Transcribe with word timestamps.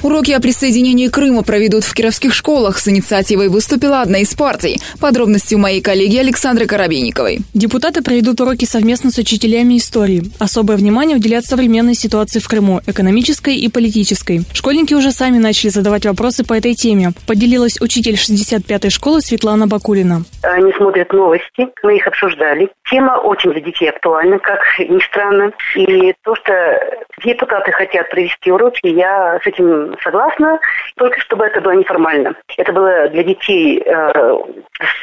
Уроки 0.00 0.30
о 0.30 0.40
присоединении 0.40 1.08
Крыма 1.08 1.42
проведут 1.42 1.82
в 1.82 1.92
кировских 1.92 2.32
школах. 2.32 2.78
С 2.78 2.86
инициативой 2.86 3.48
выступила 3.48 4.00
одна 4.00 4.18
из 4.18 4.32
партий. 4.32 4.80
Подробности 5.00 5.56
у 5.56 5.58
моей 5.58 5.80
коллеги 5.80 6.18
Александры 6.18 6.66
Коробейниковой. 6.66 7.40
Депутаты 7.52 8.00
проведут 8.00 8.40
уроки 8.40 8.64
совместно 8.64 9.10
с 9.10 9.18
учителями 9.18 9.76
истории. 9.76 10.22
Особое 10.38 10.76
внимание 10.76 11.16
уделят 11.16 11.44
современной 11.44 11.94
ситуации 11.94 12.38
в 12.38 12.46
Крыму, 12.46 12.80
экономической 12.86 13.56
и 13.56 13.68
политической. 13.68 14.42
Школьники 14.52 14.94
уже 14.94 15.10
сами 15.10 15.38
начали 15.38 15.70
задавать 15.70 16.06
вопросы 16.06 16.44
по 16.44 16.54
этой 16.54 16.74
теме. 16.74 17.10
Поделилась 17.26 17.80
учитель 17.80 18.14
65-й 18.14 18.90
школы 18.90 19.20
Светлана 19.20 19.66
Бакулина. 19.66 20.22
Они 20.42 20.72
смотрят 20.74 21.12
новости, 21.12 21.66
мы 21.82 21.96
их 21.96 22.06
обсуждали. 22.06 22.68
Тема 22.88 23.18
очень 23.18 23.50
для 23.50 23.62
детей 23.62 23.90
актуальна, 23.90 24.38
как 24.38 24.60
ни 24.78 25.04
странно. 25.04 25.50
И 25.74 26.14
то, 26.22 26.36
что 26.36 26.52
депутаты 27.24 27.72
хотят 27.72 28.08
провести 28.10 28.52
уроки, 28.52 28.86
я 28.86 29.40
с 29.42 29.46
этим 29.46 29.87
согласна, 30.02 30.58
только 30.96 31.20
чтобы 31.20 31.44
это 31.46 31.60
было 31.60 31.72
неформально. 31.72 32.34
Это 32.56 32.72
было 32.72 33.08
для 33.08 33.22
детей 33.24 33.82
э, 33.84 34.36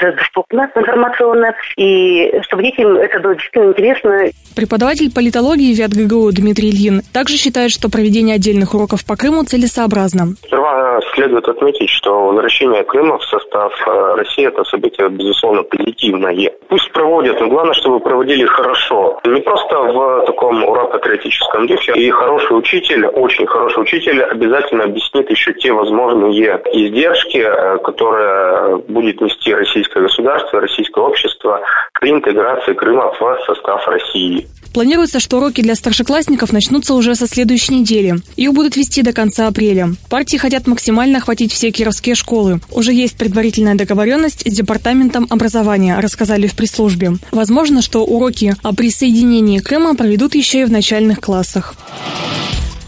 доступно 0.01 0.69
информационно, 0.75 1.55
и 1.77 2.31
чтобы 2.43 2.63
детям 2.63 2.95
это 2.97 3.19
было 3.19 3.35
действительно 3.35 3.71
интересно. 3.71 4.29
Преподаватель 4.55 5.13
политологии 5.13 5.73
ВИАТ 5.73 5.91
ГГУ 5.91 6.31
Дмитрий 6.31 6.69
Ильин 6.69 7.01
также 7.13 7.35
считает, 7.35 7.71
что 7.71 7.89
проведение 7.89 8.35
отдельных 8.35 8.73
уроков 8.73 9.05
по 9.05 9.15
Крыму 9.15 9.43
целесообразно. 9.43 10.35
Сперва 10.47 10.99
следует 11.13 11.47
отметить, 11.47 11.89
что 11.89 12.27
возвращение 12.27 12.83
Крыма 12.83 13.17
в 13.17 13.23
состав 13.25 13.73
э, 13.87 14.15
России– 14.15 14.47
это 14.47 14.63
событие, 14.63 15.09
безусловно, 15.09 15.63
позитивное. 15.63 16.51
Пусть 16.69 16.91
проводят, 16.91 17.39
но 17.39 17.47
главное, 17.47 17.73
чтобы 17.73 17.99
проводили 17.99 18.45
хорошо. 18.45 19.19
Не 19.25 19.41
просто 19.41 19.75
в 19.75 20.25
таком 20.25 20.63
ура-патриотическом 20.63 21.67
духе. 21.67 21.93
И 21.93 22.09
хороший 22.09 22.57
учитель, 22.57 23.05
очень 23.05 23.45
хороший 23.45 23.83
учитель 23.83 24.21
обязательно 24.23 24.85
объяснит 24.85 25.29
еще 25.29 25.53
те 25.53 25.71
возможные 25.71 26.61
издержки, 26.73 27.37
э, 27.37 27.77
которые 27.79 28.77
будет 28.87 29.21
нести 29.21 29.53
российское 29.65 30.01
государство, 30.01 30.61
российское 30.61 31.03
общество 31.03 31.59
при 31.99 32.11
интеграции 32.11 32.73
Крыма 32.73 33.11
в 33.11 33.39
состав 33.45 33.87
России. 33.87 34.47
Планируется, 34.73 35.21
что 35.21 35.37
уроки 35.37 35.61
для 35.61 35.73
старшеклассников 35.73 36.51
начнутся 36.51 36.95
уже 36.95 37.15
со 37.15 37.27
следующей 37.27 37.75
недели. 37.75 38.15
Их 38.35 38.51
будут 38.53 38.75
вести 38.75 39.03
до 39.03 39.13
конца 39.13 39.47
апреля. 39.47 39.91
Партии 40.09 40.35
хотят 40.35 40.67
максимально 40.67 41.19
охватить 41.19 41.53
все 41.53 41.71
кировские 41.71 42.13
школы. 42.13 42.59
Уже 42.71 42.91
есть 42.91 43.17
предварительная 43.17 43.75
договоренность 43.75 44.41
с 44.41 44.53
Департаментом 44.53 45.27
образования, 45.29 45.97
рассказали 46.01 46.47
в 46.47 46.57
пресс-службе. 46.57 47.13
Возможно, 47.31 47.81
что 47.81 48.03
уроки 48.03 48.55
о 48.63 48.75
присоединении 48.75 49.59
Крыма 49.59 49.95
проведут 49.95 50.35
еще 50.35 50.61
и 50.61 50.65
в 50.65 50.71
начальных 50.71 51.21
классах. 51.21 51.75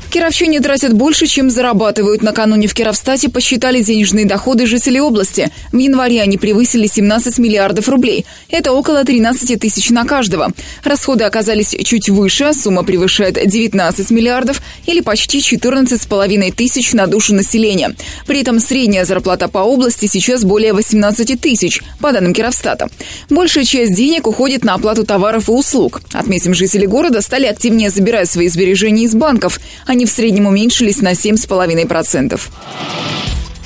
Кировчане 0.10 0.62
тратят 0.62 0.94
больше, 0.94 1.28
чем 1.28 1.50
зарабатывают. 1.50 2.22
Накануне 2.22 2.68
в 2.68 2.74
Кировстате 2.74 3.30
посчитали 3.30 3.82
денежные 3.82 4.26
доходы 4.26 4.66
жителей 4.66 5.02
области. 5.02 5.52
В 5.72 5.78
январе 5.78 6.22
они 6.22 6.38
превысили 6.38 6.88
17 6.88 7.38
миллиардов 7.40 7.88
рублей. 7.90 8.26
Это 8.50 8.72
около 8.72 9.04
13 9.04 9.60
тысяч 9.60 9.90
на 9.90 10.06
каждого. 10.06 10.52
Расходы 10.84 11.26
оказались 11.26 11.76
чуть 11.84 12.10
выше, 12.10 12.54
сумма 12.54 12.84
превышает 12.84 13.38
19 13.48 14.10
миллиардов 14.12 14.62
или 14.86 15.02
почти 15.02 15.40
14,5 15.40 16.52
тысяч 16.54 16.94
на 16.94 17.08
душу 17.08 17.36
населения. 17.36 17.94
При 18.26 18.42
этом 18.42 18.60
средняя 18.60 19.06
зарплата 19.06 19.48
по 19.48 19.60
области 19.60 20.06
сейчас 20.06 20.44
более 20.44 20.74
18 20.74 21.40
тысяч, 21.40 21.82
по 22.00 22.12
данным 22.12 22.34
Кировстата. 22.34 22.90
Большая 23.30 23.66
часть 23.66 23.94
денег 23.94 24.26
уходит 24.28 24.64
на 24.64 24.74
оплату 24.74 25.06
товаров 25.06 25.50
и 25.50 25.52
услуг. 25.52 26.02
Отметим, 26.14 26.54
жители 26.54 26.86
города 26.86 27.22
стали 27.22 27.46
активнее 27.46 27.90
забирать 27.90 28.30
свои 28.30 28.48
сбережения 28.48 29.04
из 29.04 29.14
банков. 29.14 29.60
Они 29.86 29.97
они 29.98 30.06
в 30.06 30.12
среднем 30.12 30.46
уменьшились 30.46 31.02
на 31.02 31.14
7,5%. 31.14 32.40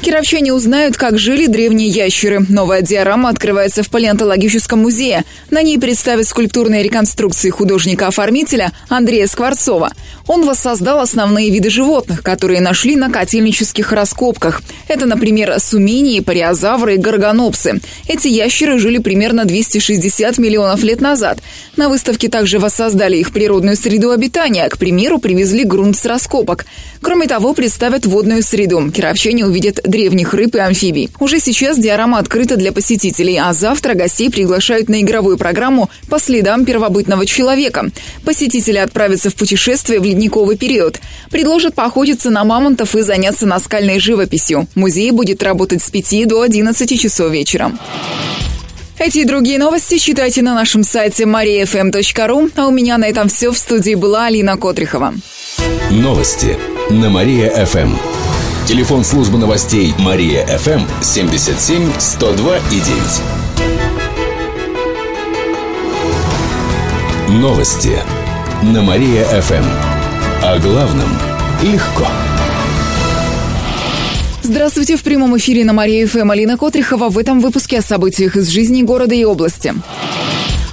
Кировчане 0.02 0.52
узнают, 0.52 0.98
как 0.98 1.20
жили 1.20 1.46
древние 1.46 1.88
ящеры. 1.88 2.44
Новая 2.50 2.82
диорама 2.82 3.30
открывается 3.30 3.84
в 3.84 3.90
палеонтологическом 3.92 4.80
музее. 4.80 5.26
На 5.52 5.62
ней 5.62 5.78
представят 5.78 6.28
скульптурные 6.28 6.82
реконструкции 6.82 7.52
художника-оформителя 7.52 8.72
Андрея 8.90 9.28
Скворцова. 9.28 9.92
Он 10.26 10.44
воссоздал 10.44 11.02
основные 11.02 11.52
виды 11.52 11.70
животных, 11.70 12.24
которые 12.24 12.62
нашли 12.62 12.96
на 12.96 13.12
котельнических 13.12 13.92
раскопках. 13.92 14.64
Это, 14.88 15.06
например, 15.06 15.60
сумини, 15.60 16.22
париозавры 16.22 16.96
и 16.96 16.98
горгонопсы. 16.98 17.80
Эти 18.08 18.28
ящеры 18.28 18.80
жили 18.80 18.98
примерно 18.98 19.46
260 19.46 20.40
миллионов 20.40 20.82
лет 20.84 21.00
назад. 21.00 21.40
На 21.78 21.90
выставке 21.90 22.28
также 22.28 22.58
воссоздали 22.58 23.18
их 23.18 23.32
природную 23.32 23.78
среду 23.78 24.10
обитания. 24.10 24.68
К 24.68 24.80
примеру, 24.80 25.20
привезли 25.20 25.64
грунт 25.64 25.96
с 25.96 26.06
раскопок. 26.06 26.66
Кроме 27.02 27.28
того, 27.28 27.54
представят 27.54 28.08
водную 28.08 28.42
среду. 28.42 28.92
Кировчане 28.92 29.46
увидят 29.46 29.80
древних 29.92 30.34
рыб 30.34 30.56
и 30.56 30.60
амфибий. 30.60 31.12
Уже 31.20 31.40
сейчас 31.40 31.78
диорама 31.78 32.18
открыта 32.18 32.56
для 32.56 32.72
посетителей, 32.72 33.38
а 33.38 33.54
завтра 33.54 33.94
гостей 33.94 34.32
приглашают 34.32 34.90
на 34.90 35.02
игровую 35.02 35.38
программу 35.38 35.90
по 36.10 36.20
следам 36.20 36.66
первобытного 36.66 37.26
человека. 37.26 37.92
Посетители 38.26 38.78
отправятся 38.78 39.30
в 39.30 39.36
путешествие 39.36 40.00
в 40.00 40.04
ледниковый 40.04 40.58
период. 40.58 41.00
Предложат 41.30 41.76
поохотиться 41.76 42.32
на 42.32 42.44
мамонтов 42.44 42.96
и 42.96 43.02
заняться 43.02 43.46
наскальной 43.46 44.00
живописью. 44.00 44.68
Музей 44.74 45.12
будет 45.12 45.44
работать 45.44 45.84
с 45.84 45.92
5 45.92 46.28
до 46.28 46.42
11 46.42 47.00
часов 47.00 47.32
вечера. 47.32 47.72
Эти 49.04 49.20
и 49.20 49.26
другие 49.26 49.58
новости 49.58 49.98
читайте 49.98 50.44
на 50.44 50.54
нашем 50.54 50.84
сайте 50.84 51.24
mariafm.ru. 51.24 52.52
А 52.56 52.68
у 52.68 52.72
меня 52.72 53.00
на 53.00 53.06
этом 53.06 53.30
все. 53.30 53.52
В 53.52 53.58
студии 53.58 53.96
была 53.96 54.28
Алина 54.28 54.58
Котрихова. 54.58 55.16
Новости 55.90 56.56
на 56.92 57.10
Мария-ФМ. 57.10 58.21
Телефон 58.72 59.04
службы 59.04 59.38
новостей 59.38 59.94
Мария 60.00 60.46
ФМ 60.46 60.84
77 61.02 61.92
102 62.00 62.58
и 62.58 62.80
9. 67.28 67.42
Новости 67.42 68.00
на 68.64 68.82
Мария 68.82 69.26
ФМ. 69.26 69.66
О 70.42 70.58
главном 70.60 71.10
легко. 71.62 72.08
Здравствуйте, 74.42 74.96
в 74.96 75.04
прямом 75.04 75.38
эфире 75.38 75.66
на 75.66 75.74
Мария 75.74 76.08
ФМ 76.08 76.32
Алина 76.32 76.58
Котрихова 76.58 77.10
в 77.10 77.18
этом 77.18 77.42
выпуске 77.42 77.80
о 77.80 77.82
событиях 77.82 78.38
из 78.38 78.48
жизни 78.48 78.84
города 78.84 79.14
и 79.14 79.26
области. 79.26 79.74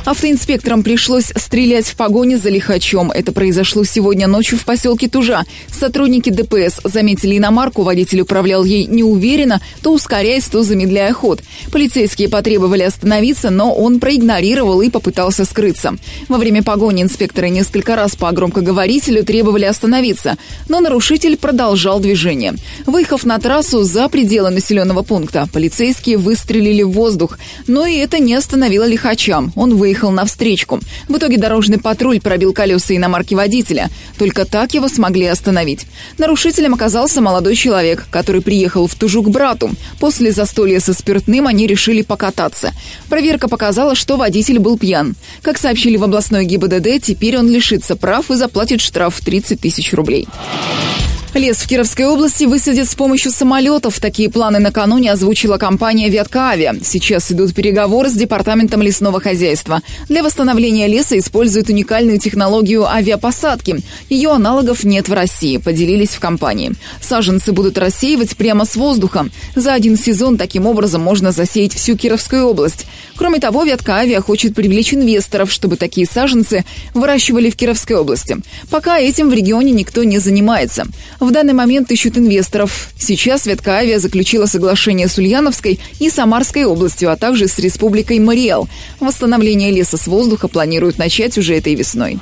Автоинспекторам 0.08 0.82
пришлось 0.82 1.26
стрелять 1.36 1.84
в 1.84 1.94
погоне 1.94 2.38
за 2.38 2.48
лихачом. 2.48 3.10
Это 3.10 3.30
произошло 3.30 3.84
сегодня 3.84 4.26
ночью 4.26 4.56
в 4.56 4.64
поселке 4.64 5.06
Тужа. 5.06 5.44
Сотрудники 5.70 6.30
ДПС 6.30 6.80
заметили 6.82 7.36
иномарку, 7.36 7.82
водитель 7.82 8.22
управлял 8.22 8.64
ей 8.64 8.86
неуверенно, 8.86 9.60
то 9.82 9.92
ускоряясь, 9.92 10.44
то 10.44 10.62
замедляя 10.62 11.12
ход. 11.12 11.42
Полицейские 11.70 12.30
потребовали 12.30 12.84
остановиться, 12.84 13.50
но 13.50 13.74
он 13.74 14.00
проигнорировал 14.00 14.80
и 14.80 14.88
попытался 14.88 15.44
скрыться. 15.44 15.98
Во 16.28 16.38
время 16.38 16.62
погони 16.62 17.02
инспекторы 17.02 17.50
несколько 17.50 17.94
раз 17.94 18.16
по 18.16 18.32
громкоговорителю 18.32 19.26
требовали 19.26 19.66
остановиться, 19.66 20.38
но 20.70 20.80
нарушитель 20.80 21.36
продолжал 21.36 22.00
движение. 22.00 22.54
Выехав 22.86 23.24
на 23.24 23.38
трассу 23.38 23.82
за 23.82 24.08
пределы 24.08 24.48
населенного 24.48 25.02
пункта, 25.02 25.46
полицейские 25.52 26.16
выстрелили 26.16 26.82
в 26.82 26.92
воздух, 26.92 27.38
но 27.66 27.84
и 27.84 27.96
это 27.96 28.18
не 28.18 28.32
остановило 28.32 28.86
лихача. 28.86 29.42
Он 29.54 29.76
выехал 29.76 29.97
выехал 29.98 30.10
навстречку. 30.12 30.80
В 31.08 31.16
итоге 31.16 31.38
дорожный 31.38 31.78
патруль 31.78 32.20
пробил 32.20 32.52
колеса 32.52 32.94
иномарки 32.94 33.34
водителя. 33.34 33.90
Только 34.16 34.44
так 34.44 34.74
его 34.74 34.88
смогли 34.88 35.26
остановить. 35.26 35.86
Нарушителем 36.18 36.74
оказался 36.74 37.20
молодой 37.20 37.56
человек, 37.56 38.06
который 38.10 38.40
приехал 38.40 38.86
в 38.86 38.94
Тужу 38.94 39.22
к 39.22 39.28
брату. 39.28 39.70
После 39.98 40.30
застолья 40.30 40.78
со 40.80 40.94
спиртным 40.94 41.46
они 41.46 41.66
решили 41.66 42.02
покататься. 42.02 42.72
Проверка 43.08 43.48
показала, 43.48 43.94
что 43.94 44.16
водитель 44.16 44.60
был 44.60 44.78
пьян. 44.78 45.16
Как 45.42 45.58
сообщили 45.58 45.96
в 45.96 46.04
областной 46.04 46.44
ГИБДД, 46.44 47.02
теперь 47.02 47.36
он 47.36 47.50
лишится 47.50 47.96
прав 47.96 48.30
и 48.30 48.36
заплатит 48.36 48.80
штраф 48.80 49.16
в 49.16 49.24
30 49.24 49.60
тысяч 49.60 49.92
рублей. 49.92 50.28
Лес 51.34 51.58
в 51.58 51.68
Кировской 51.68 52.06
области 52.06 52.44
высадят 52.44 52.88
с 52.88 52.94
помощью 52.94 53.30
самолетов. 53.30 54.00
Такие 54.00 54.30
планы 54.30 54.58
накануне 54.58 55.12
озвучила 55.12 55.56
компания 55.58 56.08
«Ветка 56.08 56.50
Авиа». 56.50 56.74
Сейчас 56.82 57.30
идут 57.30 57.54
переговоры 57.54 58.08
с 58.08 58.14
Департаментом 58.14 58.82
лесного 58.82 59.20
хозяйства. 59.20 59.82
Для 60.08 60.22
восстановления 60.24 60.88
леса 60.88 61.18
используют 61.18 61.68
уникальную 61.68 62.18
технологию 62.18 62.86
авиапосадки. 62.86 63.80
Ее 64.08 64.30
аналогов 64.30 64.84
нет 64.84 65.08
в 65.08 65.12
России, 65.12 65.58
поделились 65.58 66.10
в 66.10 66.18
компании. 66.20 66.72
Саженцы 67.00 67.52
будут 67.52 67.78
рассеивать 67.78 68.36
прямо 68.36 68.64
с 68.64 68.74
воздуха. 68.74 69.28
За 69.54 69.74
один 69.74 69.96
сезон 69.96 70.38
таким 70.38 70.66
образом 70.66 71.02
можно 71.02 71.30
засеять 71.30 71.74
всю 71.74 71.96
Кировскую 71.96 72.46
область. 72.46 72.86
Кроме 73.16 73.38
того, 73.38 73.64
«Ветка 73.64 73.96
Авиа» 73.96 74.20
хочет 74.22 74.54
привлечь 74.54 74.94
инвесторов, 74.94 75.52
чтобы 75.52 75.76
такие 75.76 76.06
саженцы 76.06 76.64
выращивали 76.94 77.50
в 77.50 77.56
Кировской 77.56 77.96
области. 77.96 78.38
Пока 78.70 78.98
этим 78.98 79.28
в 79.28 79.34
регионе 79.34 79.72
никто 79.72 80.04
не 80.04 80.18
занимается. 80.18 80.86
В 81.20 81.32
данный 81.32 81.52
момент 81.52 81.90
ищут 81.90 82.16
инвесторов. 82.16 82.90
Сейчас 82.96 83.46
Веткаавиа 83.46 83.98
заключила 83.98 84.46
соглашение 84.46 85.08
с 85.08 85.18
Ульяновской 85.18 85.80
и 85.98 86.10
Самарской 86.10 86.64
областью, 86.64 87.10
а 87.10 87.16
также 87.16 87.48
с 87.48 87.58
Республикой 87.58 88.20
Мариэл. 88.20 88.68
Восстановление 89.00 89.72
леса 89.72 89.96
с 89.96 90.06
воздуха 90.06 90.46
планируют 90.46 90.98
начать 90.98 91.36
уже 91.36 91.56
этой 91.56 91.74
весной. 91.74 92.18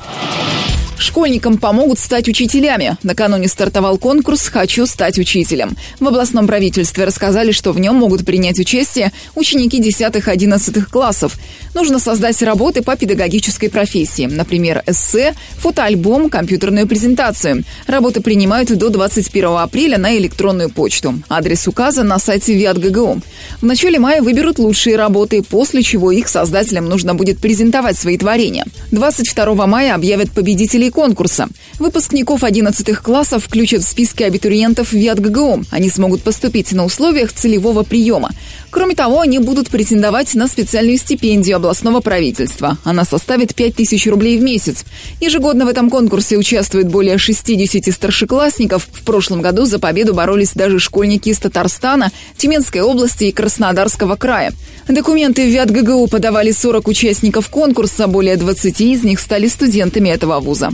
Школьникам 0.99 1.59
помогут 1.59 1.99
стать 1.99 2.29
учителями. 2.29 2.97
Накануне 3.03 3.49
стартовал 3.49 3.99
конкурс 3.99 4.49
«Хочу 4.49 4.87
стать 4.87 5.19
учителем». 5.19 5.77
В 6.01 6.09
областном 6.09 6.47
правительстве 6.47 7.05
рассказали, 7.05 7.53
что 7.53 7.73
в 7.73 7.81
нем 7.81 7.97
могут 7.97 8.25
принять 8.25 8.59
участие 8.59 9.13
ученики 9.35 9.81
10-11 9.81 10.85
классов. 10.91 11.37
Нужно 11.75 11.99
создать 11.99 12.41
работы 12.43 12.83
по 12.83 12.97
педагогической 12.97 13.69
профессии. 13.69 14.27
Например, 14.27 14.83
эссе, 14.87 15.35
фотоальбом, 15.59 16.31
компьютерную 16.31 16.87
презентацию. 16.87 17.65
Работы 17.87 18.23
принимают 18.23 18.77
до 18.77 18.89
21 18.89 19.49
апреля 19.59 19.99
на 19.99 20.17
электронную 20.17 20.71
почту. 20.71 21.21
Адрес 21.29 21.69
указан 21.69 22.09
на 22.09 22.19
сайте 22.19 22.55
ВИАТ-ГГУ. 22.55 23.21
В 23.61 23.65
начале 23.65 23.99
мая 23.99 24.23
выберут 24.23 24.59
лучшие 24.59 24.97
работы, 24.97 25.43
после 25.43 25.83
чего 25.83 26.11
их 26.11 26.29
создателям 26.29 26.89
нужно 26.89 27.15
будет 27.15 27.39
презентовать 27.39 27.99
свои 27.99 28.19
творения. 28.19 28.65
22 28.93 29.67
мая 29.67 29.95
объявят 29.95 30.31
победителей 30.31 30.91
конкурса. 30.91 31.49
Выпускников 31.79 32.45
11 32.45 32.97
классов 32.97 33.45
включат 33.45 33.83
в 33.83 33.89
списки 33.89 34.23
абитуриентов 34.23 34.93
ВИАТ 34.93 35.21
ГГУ. 35.21 35.65
Они 35.71 35.91
смогут 35.91 36.23
поступить 36.23 36.73
на 36.73 36.85
условиях 36.85 37.33
целевого 37.33 37.83
приема. 37.83 38.31
Кроме 38.71 38.95
того, 38.95 39.21
они 39.21 39.39
будут 39.39 39.69
претендовать 39.69 40.35
на 40.35 40.49
специальную 40.49 40.99
стипендию 40.99 41.57
областного 41.57 42.01
правительства. 42.01 42.77
Она 42.85 43.05
составит 43.05 43.55
5000 43.55 44.07
рублей 44.09 44.39
в 44.39 44.43
месяц. 44.43 44.85
Ежегодно 45.21 45.65
в 45.65 45.69
этом 45.69 45.89
конкурсе 45.89 46.37
участвует 46.37 46.89
более 46.89 47.17
60 47.17 47.93
старшеклассников. 47.95 48.89
В 48.93 49.03
прошлом 49.03 49.41
году 49.41 49.65
за 49.65 49.79
победу 49.79 50.15
боролись 50.15 50.53
даже 50.55 50.79
школьники 50.79 51.31
из 51.31 51.39
Татарстана, 51.39 52.13
Тюменской 52.37 52.83
области 52.83 53.25
и 53.25 53.33
Краснодарского 53.37 54.17
края. 54.17 54.53
Документы 54.89 55.49
в 55.49 55.67
ГГУ 55.71 56.09
подавали 56.09 56.51
40 56.51 56.89
участников 56.89 57.49
конкурса, 57.49 58.09
более 58.09 58.37
20 58.37 58.81
из 58.81 59.05
них 59.05 59.21
стали 59.21 59.47
студентами 59.47 60.09
этого 60.09 60.41
вуза. 60.41 60.71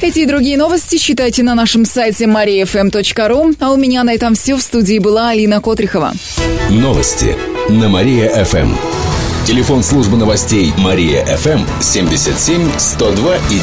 Эти 0.00 0.18
и 0.20 0.26
другие 0.26 0.56
новости 0.56 0.96
читайте 0.96 1.44
на 1.44 1.54
нашем 1.54 1.84
сайте 1.84 2.24
mariafm.ru. 2.24 3.56
А 3.60 3.70
у 3.70 3.76
меня 3.76 4.02
на 4.02 4.12
этом 4.12 4.34
все. 4.34 4.56
В 4.56 4.60
студии 4.60 4.98
была 4.98 5.28
Алина 5.28 5.60
Котрихова. 5.60 6.12
Новости 6.70 7.36
на 7.68 7.88
Мария-ФМ. 7.88 8.74
Телефон 9.46 9.84
службы 9.84 10.16
новостей 10.16 10.72
Мария-ФМ 10.76 11.60
77 11.80 12.68
102 12.78 13.36
и 13.36 13.58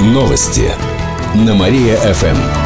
9. 0.00 0.12
Новости 0.12 0.72
на 1.36 1.54
Мария-ФМ. 1.54 2.65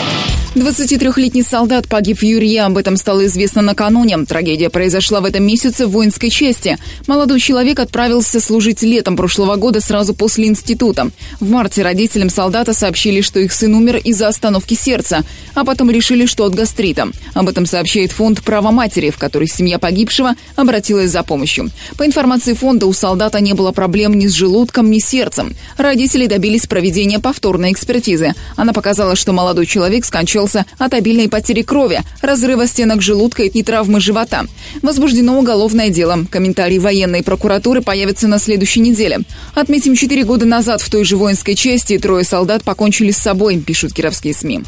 23-летний 0.53 1.43
солдат 1.43 1.87
погиб 1.87 2.19
в 2.19 2.23
Юрье. 2.23 2.63
Об 2.63 2.77
этом 2.77 2.97
стало 2.97 3.25
известно 3.25 3.61
накануне. 3.61 4.17
Трагедия 4.27 4.69
произошла 4.69 5.21
в 5.21 5.25
этом 5.25 5.45
месяце 5.45 5.87
в 5.87 5.91
воинской 5.91 6.29
части. 6.29 6.77
Молодой 7.07 7.39
человек 7.39 7.79
отправился 7.79 8.41
служить 8.41 8.81
летом 8.81 9.15
прошлого 9.15 9.55
года 9.55 9.79
сразу 9.79 10.13
после 10.13 10.47
института. 10.47 11.09
В 11.39 11.49
марте 11.49 11.83
родителям 11.83 12.29
солдата 12.29 12.73
сообщили, 12.73 13.21
что 13.21 13.39
их 13.39 13.53
сын 13.53 13.73
умер 13.73 14.01
из-за 14.03 14.27
остановки 14.27 14.73
сердца, 14.73 15.23
а 15.55 15.63
потом 15.63 15.89
решили, 15.89 16.25
что 16.25 16.43
от 16.43 16.53
гастрита. 16.53 17.07
Об 17.33 17.47
этом 17.47 17.65
сообщает 17.65 18.11
фонд 18.11 18.43
«Право 18.43 18.71
матери», 18.71 19.09
в 19.09 19.17
который 19.17 19.47
семья 19.47 19.79
погибшего 19.79 20.35
обратилась 20.57 21.11
за 21.11 21.23
помощью. 21.23 21.69
По 21.95 22.05
информации 22.05 22.55
фонда, 22.55 22.87
у 22.87 22.93
солдата 22.93 23.39
не 23.39 23.53
было 23.53 23.71
проблем 23.71 24.15
ни 24.15 24.27
с 24.27 24.33
желудком, 24.33 24.91
ни 24.91 24.99
с 24.99 25.05
сердцем. 25.05 25.55
Родители 25.77 26.27
добились 26.27 26.67
проведения 26.67 27.19
повторной 27.19 27.71
экспертизы. 27.71 28.33
Она 28.57 28.73
показала, 28.73 29.15
что 29.15 29.31
молодой 29.31 29.65
человек 29.65 30.03
скончался 30.03 30.40
скончался 30.41 30.65
от 30.77 30.93
обильной 30.93 31.29
потери 31.29 31.61
крови, 31.61 32.01
разрыва 32.21 32.67
стенок 32.67 33.01
желудка 33.01 33.43
и 33.43 33.63
травмы 33.63 33.99
живота. 33.99 34.45
Возбуждено 34.81 35.37
уголовное 35.37 35.89
дело. 35.89 36.25
Комментарии 36.29 36.79
военной 36.79 37.23
прокуратуры 37.23 37.81
появятся 37.81 38.27
на 38.27 38.39
следующей 38.39 38.79
неделе. 38.79 39.19
Отметим, 39.53 39.95
четыре 39.95 40.23
года 40.23 40.45
назад 40.45 40.81
в 40.81 40.89
той 40.89 41.03
же 41.03 41.17
воинской 41.17 41.55
части 41.55 41.97
трое 41.97 42.23
солдат 42.23 42.63
покончили 42.63 43.11
с 43.11 43.17
собой, 43.17 43.57
пишут 43.59 43.93
кировские 43.93 44.33
СМИ. 44.33 44.61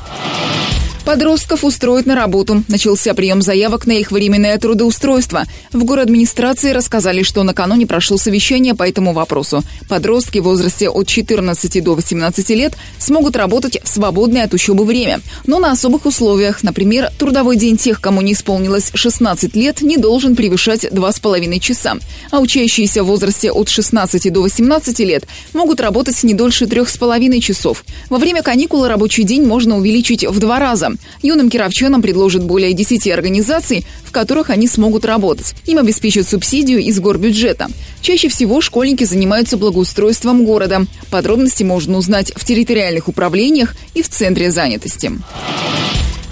Подростков 1.05 1.65
устроят 1.65 2.05
на 2.05 2.15
работу. 2.15 2.63
Начался 2.69 3.13
прием 3.13 3.41
заявок 3.41 3.85
на 3.85 3.91
их 3.91 4.11
временное 4.11 4.57
трудоустройство. 4.57 5.43
В 5.73 5.83
город 5.83 6.05
администрации 6.05 6.71
рассказали, 6.71 7.23
что 7.23 7.43
накануне 7.43 7.85
прошло 7.85 8.17
совещание 8.17 8.73
по 8.73 8.87
этому 8.87 9.11
вопросу. 9.11 9.63
Подростки 9.89 10.39
в 10.39 10.43
возрасте 10.43 10.89
от 10.89 11.07
14 11.07 11.83
до 11.83 11.95
18 11.95 12.49
лет 12.51 12.77
смогут 12.99 13.35
работать 13.35 13.79
в 13.83 13.87
свободное 13.89 14.45
от 14.45 14.53
учебы 14.53 14.85
время, 14.85 15.19
но 15.45 15.59
на 15.59 15.71
особых 15.71 16.05
условиях. 16.05 16.63
Например, 16.63 17.09
трудовой 17.19 17.57
день 17.57 17.75
тех, 17.75 17.99
кому 17.99 18.21
не 18.21 18.31
исполнилось 18.31 18.91
16 18.93 19.57
лет, 19.57 19.81
не 19.81 19.97
должен 19.97 20.37
превышать 20.37 20.85
2,5 20.85 21.59
часа. 21.59 21.97
А 22.31 22.39
учащиеся 22.39 23.03
в 23.03 23.07
возрасте 23.07 23.51
от 23.51 23.67
16 23.67 24.31
до 24.31 24.41
18 24.41 24.99
лет 24.99 25.25
могут 25.51 25.81
работать 25.81 26.23
не 26.23 26.33
дольше 26.33 26.63
3,5 26.63 27.39
часов. 27.41 27.83
Во 28.09 28.19
время 28.19 28.41
каникул 28.41 28.87
рабочий 28.87 29.23
день 29.23 29.45
можно 29.45 29.77
увеличить 29.77 30.25
в 30.25 30.39
два 30.39 30.59
раза. 30.59 30.92
Юным 31.21 31.49
кировчанам 31.49 32.01
предложат 32.01 32.43
более 32.43 32.73
10 32.73 33.07
организаций, 33.07 33.85
в 34.03 34.11
которых 34.11 34.49
они 34.49 34.67
смогут 34.67 35.05
работать. 35.05 35.55
Им 35.65 35.77
обеспечат 35.77 36.27
субсидию 36.27 36.79
из 36.79 36.99
горбюджета. 36.99 37.67
Чаще 38.01 38.29
всего 38.29 38.61
школьники 38.61 39.03
занимаются 39.03 39.57
благоустройством 39.57 40.45
города. 40.45 40.85
Подробности 41.09 41.63
можно 41.63 41.97
узнать 41.97 42.31
в 42.35 42.43
территориальных 42.43 43.07
управлениях 43.07 43.75
и 43.93 44.01
в 44.01 44.09
Центре 44.09 44.51
занятости. 44.51 45.11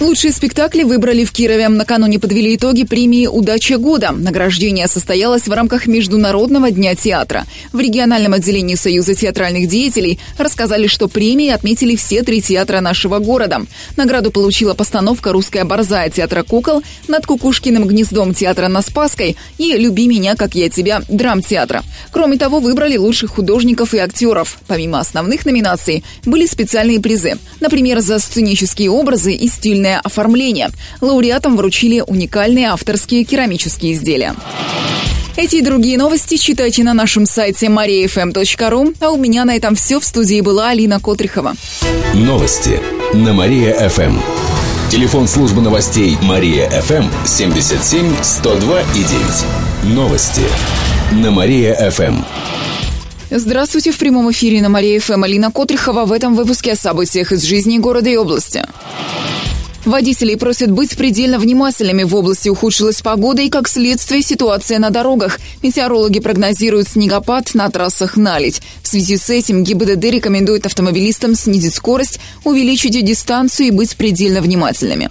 Лучшие 0.01 0.31
спектакли 0.33 0.81
выбрали 0.81 1.23
в 1.23 1.31
Кирове. 1.31 1.69
Накануне 1.69 2.17
подвели 2.17 2.55
итоги 2.55 2.85
премии 2.85 3.27
«Удача 3.27 3.77
года». 3.77 4.11
Награждение 4.11 4.87
состоялось 4.87 5.47
в 5.47 5.53
рамках 5.53 5.85
Международного 5.85 6.71
дня 6.71 6.95
театра. 6.95 7.45
В 7.71 7.79
региональном 7.79 8.33
отделении 8.33 8.73
Союза 8.73 9.13
театральных 9.13 9.67
деятелей 9.67 10.17
рассказали, 10.39 10.87
что 10.87 11.07
премии 11.07 11.51
отметили 11.51 11.95
все 11.95 12.23
три 12.23 12.41
театра 12.41 12.81
нашего 12.81 13.19
города. 13.19 13.61
Награду 13.95 14.31
получила 14.31 14.73
постановка 14.73 15.33
«Русская 15.33 15.65
борзая» 15.65 16.09
театра 16.09 16.41
«Кукол», 16.41 16.81
«Над 17.07 17.27
Кукушкиным 17.27 17.85
гнездом» 17.85 18.33
театра 18.33 18.69
«На 18.69 18.81
Спасской» 18.81 19.37
и 19.59 19.73
«Люби 19.73 20.07
меня, 20.07 20.35
как 20.35 20.55
я 20.55 20.71
тебя» 20.71 21.03
драмтеатра. 21.09 21.83
Кроме 22.09 22.39
того, 22.39 22.59
выбрали 22.59 22.97
лучших 22.97 23.35
художников 23.35 23.93
и 23.93 23.99
актеров. 23.99 24.57
Помимо 24.65 24.99
основных 24.99 25.45
номинаций, 25.45 26.03
были 26.25 26.47
специальные 26.47 26.99
призы. 26.99 27.37
Например, 27.59 27.99
за 27.99 28.17
сценические 28.17 28.89
образы 28.89 29.33
и 29.33 29.47
стильное 29.47 29.90
уникальное 29.91 29.99
оформление. 29.99 30.69
Лауреатам 31.01 31.57
вручили 31.57 32.03
уникальные 32.05 32.69
авторские 32.69 33.23
керамические 33.23 33.93
изделия. 33.93 34.35
Эти 35.37 35.57
и 35.57 35.61
другие 35.61 35.97
новости 35.97 36.37
читайте 36.37 36.83
на 36.83 36.93
нашем 36.93 37.25
сайте 37.25 37.67
mariafm.ru. 37.67 38.95
А 38.99 39.11
у 39.11 39.17
меня 39.17 39.45
на 39.45 39.55
этом 39.55 39.75
все. 39.75 39.99
В 39.99 40.05
студии 40.05 40.41
была 40.41 40.69
Алина 40.69 40.99
Котрихова. 40.99 41.55
Новости 42.13 42.79
на 43.13 43.33
Мария-ФМ. 43.33 44.19
Телефон 44.89 45.27
службы 45.27 45.61
новостей 45.61 46.17
Мария-ФМ 46.21 47.05
77 47.25 48.13
102 48.21 48.81
и 48.81 49.03
9. 49.83 49.95
Новости 49.95 50.41
на 51.13 51.31
Мария-ФМ. 51.31 52.23
Здравствуйте, 53.33 53.93
в 53.93 53.97
прямом 53.97 54.29
эфире 54.31 54.61
на 54.61 54.67
Мария-ФМ 54.67 55.23
Алина 55.23 55.51
Котрихова 55.51 56.03
в 56.03 56.11
этом 56.11 56.35
выпуске 56.35 56.73
о 56.73 56.75
событиях 56.75 57.31
из 57.31 57.43
жизни 57.43 57.77
города 57.77 58.09
и 58.09 58.17
области. 58.17 58.61
Водителей 59.85 60.37
просят 60.37 60.71
быть 60.71 60.95
предельно 60.95 61.39
внимательными. 61.39 62.03
В 62.03 62.15
области 62.15 62.49
ухудшилась 62.49 63.01
погода 63.01 63.41
и, 63.41 63.49
как 63.49 63.67
следствие, 63.67 64.21
ситуация 64.21 64.77
на 64.77 64.91
дорогах. 64.91 65.39
Метеорологи 65.63 66.19
прогнозируют 66.19 66.87
снегопад 66.87 67.53
на 67.55 67.69
трассах 67.69 68.15
налить. 68.15 68.61
В 68.83 68.87
связи 68.87 69.17
с 69.17 69.29
этим 69.29 69.63
ГИБДД 69.63 70.03
рекомендует 70.05 70.65
автомобилистам 70.65 71.35
снизить 71.35 71.73
скорость, 71.73 72.19
увеличить 72.43 73.03
дистанцию 73.03 73.67
и 73.67 73.71
быть 73.71 73.95
предельно 73.95 74.41
внимательными. 74.41 75.09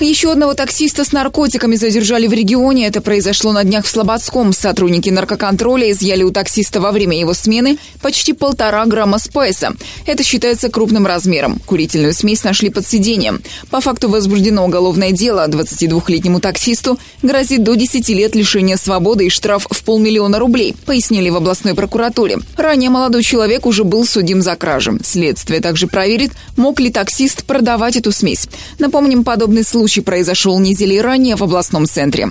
Еще 0.00 0.32
одного 0.32 0.54
таксиста 0.54 1.04
с 1.04 1.12
наркотиками 1.12 1.76
задержали 1.76 2.26
в 2.26 2.32
регионе. 2.32 2.88
Это 2.88 3.00
произошло 3.00 3.52
на 3.52 3.62
днях 3.62 3.84
в 3.84 3.88
Слободском. 3.88 4.52
Сотрудники 4.52 5.08
наркоконтроля 5.08 5.92
изъяли 5.92 6.24
у 6.24 6.32
таксиста 6.32 6.80
во 6.80 6.90
время 6.90 7.18
его 7.18 7.32
смены 7.32 7.78
почти 8.02 8.32
полтора 8.32 8.84
грамма 8.86 9.20
спайса. 9.20 9.74
Это 10.04 10.24
считается 10.24 10.68
крупным 10.68 11.06
размером. 11.06 11.60
Курительную 11.64 12.12
смесь 12.12 12.42
нашли 12.42 12.70
под 12.70 12.86
сиденьем. 12.86 13.40
По 13.70 13.80
факту 13.80 14.08
возбуждено 14.08 14.64
уголовное 14.64 15.12
дело. 15.12 15.46
22-летнему 15.46 16.40
таксисту 16.40 16.98
грозит 17.22 17.62
до 17.62 17.74
10 17.74 18.08
лет 18.08 18.34
лишения 18.34 18.76
свободы 18.76 19.26
и 19.26 19.30
штраф 19.30 19.68
в 19.70 19.84
полмиллиона 19.84 20.40
рублей, 20.40 20.74
пояснили 20.86 21.30
в 21.30 21.36
областной 21.36 21.74
прокуратуре. 21.74 22.38
Ранее 22.56 22.90
молодой 22.90 23.22
человек 23.22 23.64
уже 23.64 23.84
был 23.84 24.04
судим 24.04 24.42
за 24.42 24.56
кражу. 24.56 24.98
Следствие 25.04 25.60
также 25.60 25.86
проверит, 25.86 26.32
мог 26.56 26.80
ли 26.80 26.90
таксист 26.90 27.44
продавать 27.44 27.96
эту 27.96 28.10
смесь. 28.10 28.48
Напомним, 28.80 29.22
подобный 29.22 29.62
случай 29.62 29.83
Случай 29.84 30.00
произошел 30.00 30.58
недели 30.60 30.96
ранее 30.96 31.36
в 31.36 31.42
областном 31.42 31.84
центре. 31.84 32.30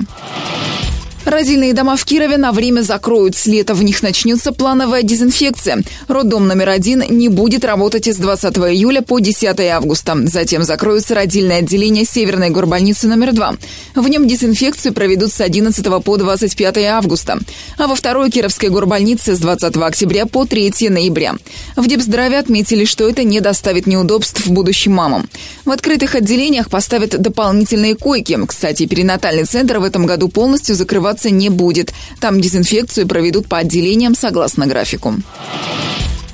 Родильные 1.26 1.74
дома 1.74 1.96
в 1.96 2.04
Кирове 2.04 2.36
на 2.36 2.52
время 2.52 2.82
закроют. 2.82 3.38
С 3.38 3.46
лета 3.46 3.74
в 3.74 3.82
них 3.82 4.04
начнется 4.04 4.52
плановая 4.52 5.04
дезинфекция. 5.04 5.82
Роддом 6.10 6.48
номер 6.48 6.70
один 6.70 7.02
не 7.10 7.30
будет 7.30 7.64
работать 7.64 8.08
с 8.08 8.18
20 8.18 8.58
июля 8.58 9.02
по 9.02 9.20
10 9.20 9.60
августа. 9.62 10.18
Затем 10.26 10.64
закроются 10.64 11.16
родильное 11.16 11.60
отделение 11.60 12.04
Северной 12.04 12.50
горбольницы 12.50 13.08
номер 13.08 13.32
два. 13.32 13.56
В 13.96 14.06
нем 14.10 14.28
дезинфекцию 14.28 14.94
проведут 14.94 15.32
с 15.32 15.40
11 15.40 16.04
по 16.04 16.18
25 16.18 16.78
августа. 16.80 17.40
А 17.78 17.88
во 17.88 17.96
второй 17.96 18.30
Кировской 18.30 18.70
горбольнице 18.70 19.36
с 19.36 19.40
20 19.40 19.78
октября 19.78 20.26
по 20.26 20.46
3 20.46 20.90
ноября. 20.90 21.36
В 21.78 21.88
Депздраве 21.88 22.38
отметили, 22.38 22.84
что 22.84 23.08
это 23.08 23.24
не 23.24 23.40
доставит 23.40 23.88
неудобств 23.88 24.46
в 24.46 24.52
будущем 24.52 24.92
мамам. 24.92 25.30
В 25.64 25.72
открытых 25.72 26.16
отделениях 26.16 26.70
поставят 26.70 27.12
дополнительные 27.22 27.96
койки. 27.96 28.38
Кстати, 28.46 28.86
перинатальный 28.88 29.46
центр 29.46 29.80
в 29.80 29.84
этом 29.86 30.06
году 30.06 30.28
полностью 30.28 30.76
закрывают 30.76 31.13
закрываться 31.14 31.30
не 31.30 31.50
будет. 31.50 31.94
Там 32.20 32.42
дезинфекцию 32.42 33.08
проведут 33.08 33.48
по 33.48 33.58
отделениям 33.58 34.16
согласно 34.16 34.68
графику. 34.68 35.16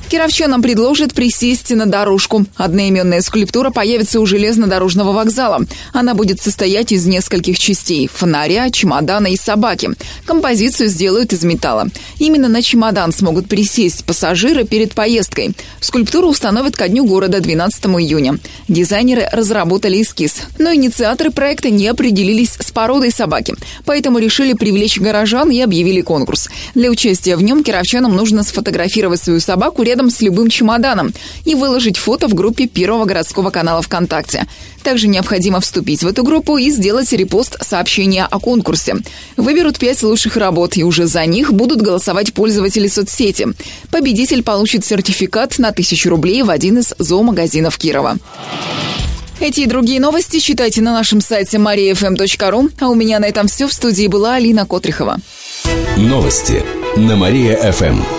Кировчанам 0.09 0.63
предложат 0.63 1.13
присесть 1.13 1.69
на 1.69 1.85
дорожку. 1.85 2.47
Одноименная 2.55 3.21
скульптура 3.21 3.69
появится 3.69 4.19
у 4.19 4.25
железнодорожного 4.25 5.11
вокзала. 5.11 5.63
Она 5.93 6.15
будет 6.15 6.41
состоять 6.41 6.91
из 6.91 7.05
нескольких 7.05 7.59
частей– 7.59 8.09
фонаря, 8.13 8.71
чемодана 8.71 9.27
и 9.27 9.37
собаки. 9.37 9.91
Композицию 10.25 10.89
сделают 10.89 11.31
из 11.31 11.43
металла. 11.43 11.89
Именно 12.17 12.47
на 12.47 12.63
чемодан 12.63 13.11
смогут 13.11 13.47
присесть 13.47 14.03
пассажиры 14.03 14.63
перед 14.63 14.95
поездкой. 14.95 15.51
Скульптуру 15.79 16.29
установят 16.29 16.75
ко 16.75 16.89
дню 16.89 17.05
города 17.05 17.39
12 17.39 17.85
июня. 17.85 18.39
Дизайнеры 18.67 19.29
разработали 19.31 20.01
эскиз. 20.01 20.37
Но 20.57 20.73
инициаторы 20.73 21.29
проекта 21.29 21.69
не 21.69 21.87
определились 21.87 22.57
с 22.59 22.71
породой 22.71 23.11
собаки. 23.11 23.53
Поэтому 23.85 24.17
решили 24.17 24.53
привлечь 24.53 24.99
горожан 24.99 25.51
и 25.51 25.61
объявили 25.61 26.01
конкурс. 26.01 26.49
Для 26.73 26.89
участия 26.89 27.35
в 27.35 27.43
нем 27.43 27.63
кировчанам 27.63 28.15
нужно 28.15 28.41
сфотографировать 28.41 29.21
свою 29.21 29.39
собаку 29.39 29.83
рядом 29.83 29.98
рядом 29.99 30.09
с 30.09 30.21
любым 30.21 30.49
чемоданом 30.49 31.11
и 31.43 31.55
выложить 31.55 31.97
фото 31.97 32.29
в 32.29 32.33
группе 32.33 32.67
Первого 32.67 33.03
городского 33.03 33.49
канала 33.49 33.81
ВКонтакте. 33.81 34.47
Также 34.81 35.09
необходимо 35.09 35.59
вступить 35.59 36.03
в 36.03 36.07
эту 36.07 36.23
группу 36.23 36.57
и 36.57 36.69
сделать 36.69 37.11
репост 37.11 37.57
сообщения 37.61 38.25
о 38.25 38.39
конкурсе. 38.39 38.95
Выберут 39.35 39.77
пять 39.77 40.01
лучших 40.01 40.37
работ, 40.37 40.77
и 40.77 40.85
уже 40.85 41.05
за 41.05 41.25
них 41.25 41.51
будут 41.51 41.81
голосовать 41.81 42.33
пользователи 42.33 42.87
соцсети. 42.87 43.47
Победитель 43.91 44.41
получит 44.41 44.85
сертификат 44.85 45.59
на 45.59 45.73
тысячу 45.73 46.09
рублей 46.09 46.43
в 46.43 46.49
один 46.49 46.77
из 46.77 46.93
зоомагазинов 46.97 47.77
Кирова. 47.77 48.17
Эти 49.41 49.61
и 49.61 49.65
другие 49.65 49.99
новости 49.99 50.39
читайте 50.39 50.81
на 50.81 50.93
нашем 50.93 51.19
сайте 51.19 51.57
mariafm.ru. 51.57 52.71
А 52.79 52.87
у 52.87 52.95
меня 52.95 53.19
на 53.19 53.25
этом 53.25 53.47
все. 53.47 53.67
В 53.67 53.73
студии 53.73 54.07
была 54.07 54.35
Алина 54.35 54.65
Котрихова. 54.65 55.17
Новости 55.97 56.63
на 56.95 57.15
Мария-ФМ. 57.15 58.18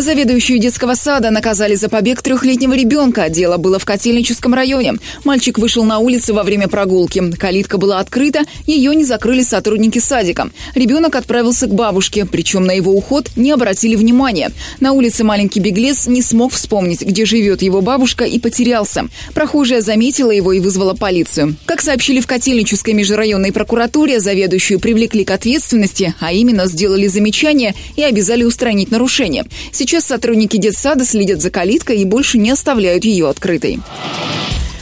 Заведующую 0.00 0.60
детского 0.60 0.94
сада 0.94 1.30
наказали 1.30 1.74
за 1.74 1.88
побег 1.88 2.22
трехлетнего 2.22 2.72
ребенка. 2.74 3.28
Дело 3.28 3.56
было 3.56 3.80
в 3.80 3.84
Котельническом 3.84 4.54
районе. 4.54 4.94
Мальчик 5.24 5.58
вышел 5.58 5.82
на 5.82 5.98
улицу 5.98 6.34
во 6.34 6.44
время 6.44 6.68
прогулки. 6.68 7.32
Калитка 7.32 7.78
была 7.78 7.98
открыта, 7.98 8.42
ее 8.64 8.94
не 8.94 9.02
закрыли 9.04 9.42
сотрудники 9.42 9.98
садика. 9.98 10.50
Ребенок 10.76 11.16
отправился 11.16 11.66
к 11.66 11.74
бабушке, 11.74 12.26
причем 12.26 12.64
на 12.64 12.70
его 12.70 12.92
уход 12.92 13.30
не 13.34 13.50
обратили 13.50 13.96
внимания. 13.96 14.52
На 14.78 14.92
улице 14.92 15.24
маленький 15.24 15.58
беглец 15.58 16.06
не 16.06 16.22
смог 16.22 16.52
вспомнить, 16.52 17.02
где 17.02 17.24
живет 17.24 17.62
его 17.62 17.80
бабушка 17.80 18.22
и 18.22 18.38
потерялся. 18.38 19.08
Прохожая 19.34 19.80
заметила 19.80 20.30
его 20.30 20.52
и 20.52 20.60
вызвала 20.60 20.94
полицию. 20.94 21.56
Как 21.66 21.80
сообщили 21.80 22.20
в 22.20 22.28
Котельнической 22.28 22.94
межрайонной 22.94 23.52
прокуратуре, 23.52 24.20
заведующую 24.20 24.78
привлекли 24.78 25.24
к 25.24 25.32
ответственности, 25.32 26.14
а 26.20 26.32
именно 26.32 26.66
сделали 26.66 27.08
замечание 27.08 27.74
и 27.96 28.04
обязали 28.04 28.44
устранить 28.44 28.92
нарушение. 28.92 29.44
Сейчас 29.72 29.87
сотрудники 30.00 30.56
детсада 30.56 31.04
следят 31.04 31.40
за 31.40 31.50
калиткой 31.50 31.98
и 31.98 32.04
больше 32.04 32.38
не 32.38 32.50
оставляют 32.50 33.04
ее 33.04 33.28
открытой. 33.28 33.80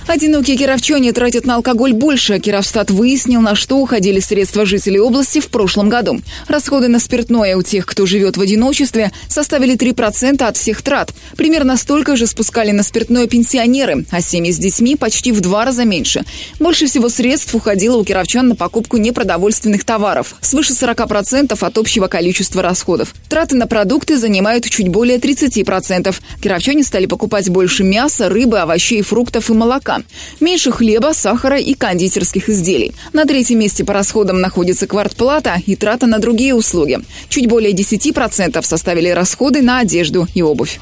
Одинокие 0.07 0.57
кировчане 0.57 1.13
тратят 1.13 1.47
на 1.47 1.57
алкоголь 1.57 1.93
больше. 1.93 2.39
Кировстат 2.39 2.93
выяснил, 2.93 3.41
на 3.41 3.57
что 3.57 3.79
уходили 3.79 4.21
средства 4.21 4.65
жителей 4.65 5.01
области 5.01 5.41
в 5.41 5.49
прошлом 5.49 5.89
году. 5.89 6.21
Расходы 6.47 6.87
на 6.87 7.01
спиртное 7.01 7.57
у 7.57 7.63
тех, 7.63 7.87
кто 7.87 8.07
живет 8.07 8.37
в 8.37 8.41
одиночестве, 8.41 9.11
составили 9.29 9.77
3% 9.77 10.45
от 10.45 10.57
всех 10.57 10.83
трат. 10.83 11.13
Примерно 11.37 11.77
столько 11.77 12.15
же 12.15 12.29
спускали 12.29 12.71
на 12.71 12.85
спиртное 12.85 13.27
пенсионеры, 13.27 14.07
а 14.13 14.21
семьи 14.21 14.53
с 14.53 14.59
детьми 14.59 14.95
почти 14.95 15.33
в 15.33 15.41
два 15.41 15.65
раза 15.65 15.85
меньше. 15.85 16.23
Больше 16.61 16.87
всего 16.87 17.09
средств 17.09 17.53
уходило 17.57 17.97
у 17.97 18.05
кировчан 18.05 18.47
на 18.47 18.55
покупку 18.55 18.99
непродовольственных 18.99 19.85
товаров, 19.85 20.37
свыше 20.41 20.73
40% 20.73 21.59
от 21.61 21.79
общего 21.79 22.07
количества 22.07 22.63
расходов. 22.63 23.13
Траты 23.29 23.57
на 23.57 23.67
продукты 23.67 24.19
занимают 24.19 24.71
чуть 24.71 24.89
более 24.89 25.19
30%. 25.19 26.15
Кировчане 26.41 26.85
стали 26.85 27.07
покупать 27.07 27.51
больше 27.51 27.83
мяса, 27.83 28.29
рыбы, 28.29 28.61
овощей, 28.61 29.03
фруктов 29.03 29.51
и 29.51 29.53
молока. 29.53 29.96
Меньше 30.41 30.71
хлеба, 30.73 31.13
сахара 31.13 31.59
и 31.59 31.75
кондитерских 31.75 32.49
изделий. 32.49 32.93
На 33.13 33.25
третьем 33.25 33.59
месте 33.59 33.85
по 33.85 33.93
расходам 33.93 34.41
находится 34.41 34.87
квартплата 34.87 35.61
и 35.67 35.77
трата 35.77 36.07
на 36.07 36.19
другие 36.19 36.55
услуги. 36.55 37.01
Чуть 37.29 37.49
более 37.49 37.73
10% 37.73 38.63
составили 38.63 39.09
расходы 39.09 39.63
на 39.63 39.81
одежду 39.81 40.27
и 40.35 40.43
обувь. 40.43 40.81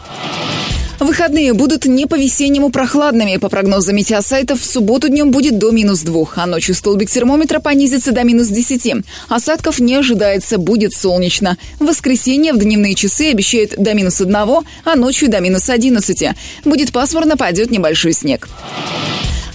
Выходные 1.01 1.53
будут 1.53 1.87
не 1.87 2.07
по-весеннему 2.07 2.71
прохладными. 2.71 3.37
По 3.37 3.49
прогнозам 3.49 3.97
метеосайтов, 3.97 4.61
в 4.61 4.65
субботу 4.65 5.09
днем 5.09 5.31
будет 5.31 5.59
до 5.59 5.71
минус 5.71 6.01
двух, 6.01 6.39
а 6.39 6.47
ночью 6.47 6.75
столбик 6.75 7.11
термометра 7.11 7.61
понизится 7.61 8.13
до 8.13 8.25
минус 8.25 8.49
десяти. 8.49 8.97
Осадков 9.29 9.81
не 9.81 9.95
ожидается, 9.95 10.59
будет 10.59 10.95
солнечно. 10.95 11.57
В 11.81 11.87
воскресенье 11.87 12.53
в 12.53 12.59
дневные 12.59 12.95
часы 12.95 13.31
обещают 13.31 13.75
до 13.77 13.95
минус 13.95 14.21
одного, 14.21 14.65
а 14.85 14.97
ночью 14.97 15.29
до 15.29 15.41
минус 15.41 15.69
одиннадцати. 15.69 16.35
Будет 16.65 16.93
пасмурно, 16.93 17.37
пойдет 17.37 17.71
небольшой 17.71 18.13
снег. 18.13 18.49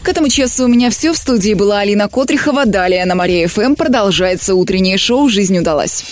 К 0.04 0.10
этому 0.10 0.30
часу 0.30 0.66
у 0.66 0.68
меня 0.68 0.90
все. 0.90 1.14
В 1.14 1.18
студии 1.18 1.54
была 1.54 1.80
Алина 1.80 2.08
Котрихова. 2.08 2.66
Далее 2.66 3.06
на 3.06 3.16
Мария 3.16 3.48
ФМ 3.48 3.76
продолжается 3.76 4.56
утреннее 4.56 4.98
шоу 4.98 5.30
«Жизнь 5.30 5.58
удалась». 5.58 6.04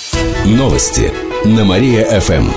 Новости 0.45 1.11
на 1.45 1.63
Мария 1.63 2.19
ФМ. 2.19 2.49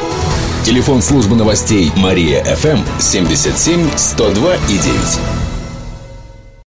Телефон 0.64 1.00
службы 1.00 1.36
новостей 1.36 1.90
Мария 1.96 2.44
ФМ 2.44 2.80
77 2.98 3.88
102 3.96 4.54
и 4.56 4.72
9. 4.72 5.39